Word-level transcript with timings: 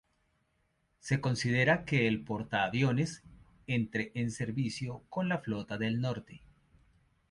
Se 0.99 1.21
considera 1.21 1.85
que 1.85 2.07
el 2.07 2.23
portaaviones 2.23 3.21
entre 3.67 4.11
en 4.15 4.31
servicio 4.31 5.03
con 5.09 5.29
la 5.29 5.37
Flota 5.37 5.77
del 5.77 6.01
Norte. 6.01 6.41